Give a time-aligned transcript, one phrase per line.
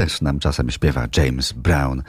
[0.00, 2.02] też nam czasem śpiewa James Brown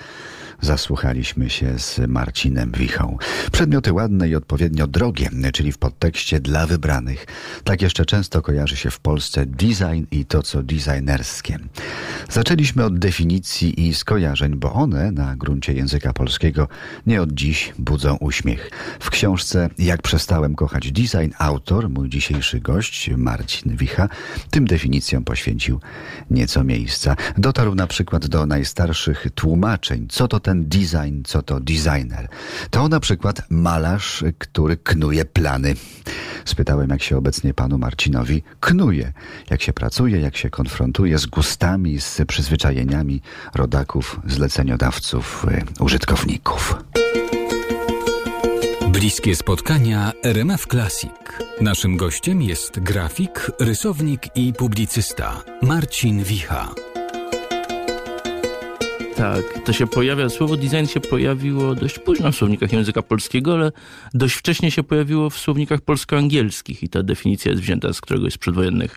[0.62, 3.18] zasłuchaliśmy się z Marcinem Wichą.
[3.52, 7.26] Przedmioty ładne i odpowiednio drogie, czyli w podtekście dla wybranych.
[7.64, 11.60] Tak jeszcze często kojarzy się w Polsce design i to, co designerskie.
[12.32, 16.68] Zaczęliśmy od definicji i skojarzeń, bo one na gruncie języka polskiego
[17.08, 18.72] nie od dziś budzą uśmiech.
[19.00, 24.10] W książce Jak przestałem kochać design autor, mój dzisiejszy gość, Marcin Wicha,
[24.50, 25.80] tym definicjom poświęcił
[26.30, 27.16] nieco miejsca.
[27.38, 32.28] Dotarł na przykład do najstarszych tłumaczeń, co to ten design, co to designer.
[32.70, 35.76] To na przykład malarz, który knuje plany.
[36.46, 39.14] Spytałem, jak się obecnie panu Marcinowi knuje,
[39.50, 43.22] jak się pracuje, jak się konfrontuje z gustami, z przyzwyczajeniami
[43.56, 45.46] rodaków, zleceniodawców,
[45.80, 46.76] y, użytkowników.
[48.88, 51.12] Bliskie spotkania RMF Classic.
[51.62, 56.74] Naszym gościem jest grafik, rysownik i publicysta Marcin Wicha
[59.22, 59.64] tak.
[59.66, 63.72] To się pojawia, słowo design się pojawiło dość późno w słownikach języka polskiego, ale
[64.14, 68.38] dość wcześnie się pojawiło w słownikach polsko-angielskich i ta definicja jest wzięta z któregoś z
[68.38, 68.96] przedwojennych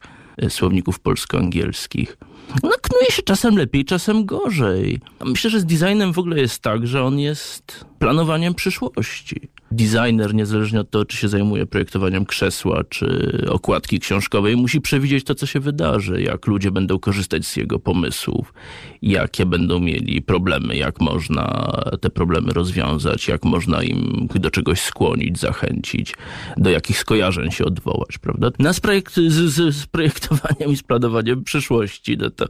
[0.49, 2.17] słowników polsko-angielskich.
[2.63, 5.01] No, knuje się czasem lepiej, czasem gorzej.
[5.25, 10.80] Myślę, że z designem w ogóle jest tak, że on jest planowaniem przyszłości designer, niezależnie
[10.80, 15.61] od tego, czy się zajmuje projektowaniem krzesła, czy okładki książkowej, musi przewidzieć to, co się
[15.61, 18.55] wydarzy, jak ludzie będą korzystać z jego pomysłów,
[19.02, 25.39] jakie będą mieli problemy, jak można te problemy rozwiązać, jak można im do czegoś skłonić,
[25.39, 26.14] zachęcić,
[26.56, 28.50] do jakich skojarzeń się odwołać, prawda?
[28.58, 32.47] Nas projekt, z, z, projektowaniem i z planowaniem przyszłości, no to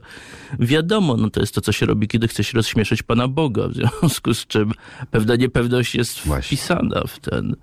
[0.59, 3.75] wiadomo, no to jest to, co się robi, kiedy chce się rozśmieszyć Pana Boga, w
[3.75, 4.73] związku z czym
[5.11, 6.57] pewna niepewność jest Właśnie.
[6.57, 7.57] wpisana w w ten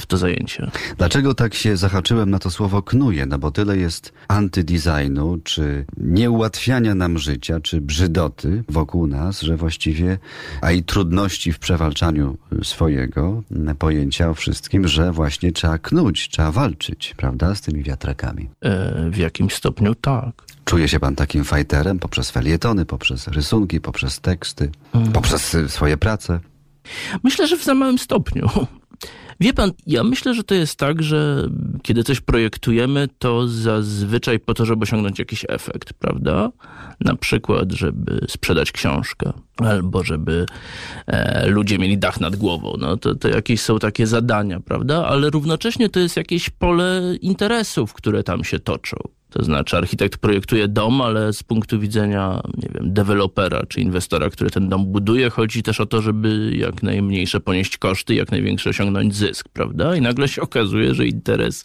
[0.00, 0.70] w to zajęcie.
[0.98, 3.26] Dlaczego tak się zahaczyłem na to słowo knuje?
[3.26, 10.18] No bo tyle jest antydesignu, czy nieułatwiania nam życia, czy brzydoty wokół nas, że właściwie,
[10.60, 13.42] a i trudności w przewalczaniu swojego
[13.78, 18.50] pojęcia o wszystkim, że właśnie trzeba knuć, trzeba walczyć, prawda, z tymi wiatrakami.
[18.60, 20.44] E, w jakimś stopniu tak.
[20.64, 25.12] Czuje się pan takim fajterem poprzez felietony, poprzez rysunki, poprzez teksty, mm.
[25.12, 26.40] poprzez swoje prace?
[27.22, 28.50] Myślę, że w za małym stopniu.
[29.40, 31.48] Wie pan, ja myślę, że to jest tak, że
[31.82, 36.50] kiedy coś projektujemy, to zazwyczaj po to, żeby osiągnąć jakiś efekt, prawda?
[37.00, 40.46] Na przykład, żeby sprzedać książkę, albo żeby
[41.06, 42.74] e, ludzie mieli dach nad głową.
[42.78, 45.06] No, to, to jakieś są takie zadania, prawda?
[45.06, 48.96] Ale równocześnie to jest jakieś pole interesów, które tam się toczą.
[49.34, 54.50] To znaczy architekt projektuje dom, ale z punktu widzenia, nie wiem, dewelopera czy inwestora, który
[54.50, 59.14] ten dom buduje, chodzi też o to, żeby jak najmniejsze ponieść koszty, jak największy osiągnąć
[59.14, 59.96] zysk, prawda?
[59.96, 61.64] I nagle się okazuje, że interes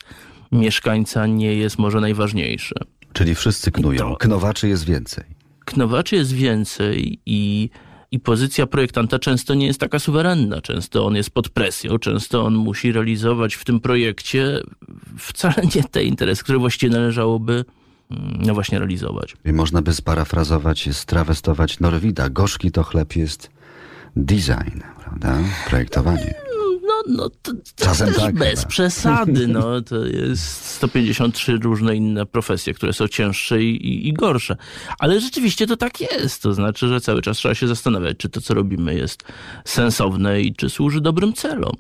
[0.52, 2.76] mieszkańca nie jest może najważniejszy.
[3.14, 4.16] Czyli wszyscy knują.
[4.16, 5.24] Knowaczy jest więcej.
[5.66, 7.70] Knowaczy jest więcej i
[8.12, 10.62] i pozycja projektanta często nie jest taka suwerenna.
[10.62, 14.62] Często on jest pod presją, często on musi realizować w tym projekcie
[15.18, 17.66] wcale nie te interesy, które właściwie należałoby
[18.12, 19.36] mm, no właśnie realizować.
[19.46, 22.30] I można by sparafrazować, strawestować Norwida.
[22.30, 23.50] Gorzki to chleb jest
[24.16, 25.38] design, prawda?
[25.70, 26.49] Projektowanie
[27.08, 28.70] no to, to Czasem tak, bez chyba.
[28.70, 29.48] przesady.
[29.48, 34.56] No, to jest 153 różne inne profesje, które są cięższe i, i, gorsze.
[35.00, 36.42] Ale rzeczywiście to tak jest.
[36.42, 39.24] To znaczy, że cały czas trzeba się zastanawiać, czy to, co robimy, jest
[39.66, 41.76] sensowne i czy służy dobrym celom.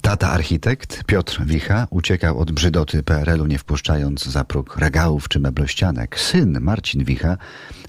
[0.00, 6.20] Tata architekt Piotr Wicha uciekał od brzydoty PRL-u nie wpuszczając za próg regałów czy meblościanek.
[6.20, 7.36] Syn Marcin Wicha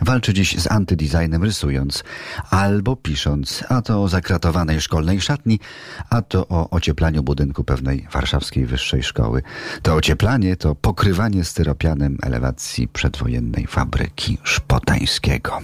[0.02, 2.04] walczy dziś z antydesignem rysując
[2.50, 5.60] albo pisząc, a to o zakratowanej szkolnej szatni,
[6.10, 9.42] a to o ocieplaniu budynku pewnej warszawskiej wyższej szkoły.
[9.82, 15.60] To ocieplanie to pokrywanie styropianem elewacji przedwojennej fabryki szpotańskiego.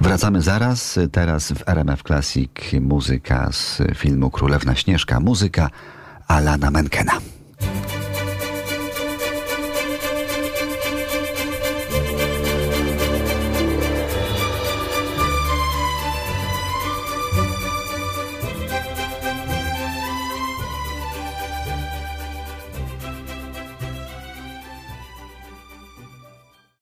[0.00, 0.98] Wracamy zaraz.
[1.12, 5.20] Teraz w RMF Classic muzyka z filmu Królewna Śnieżka.
[5.20, 5.70] Muzyka
[6.28, 7.12] Alana Menkena.